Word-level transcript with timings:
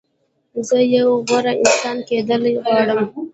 زه 0.67 0.77
یو 0.95 1.09
غوره 1.27 1.53
انسان 1.63 1.97
کېدل 2.09 2.43
غواړم. 2.63 3.01